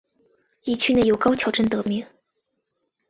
[0.63, 2.03] 以区内有高桥镇得名。